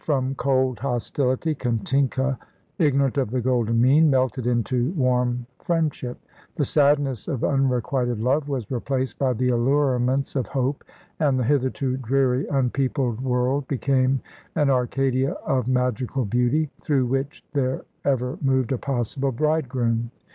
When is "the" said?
3.29-3.39, 6.55-6.65, 9.33-9.49, 11.37-11.43